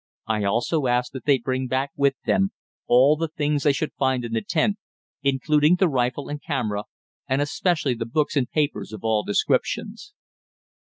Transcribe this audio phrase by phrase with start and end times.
[0.25, 2.53] I also asked that they bring back with them
[2.87, 4.77] all the things they should find in the tent,
[5.21, 6.85] including the rifle and camera,
[7.27, 10.15] and especially the books and papers of all descriptions.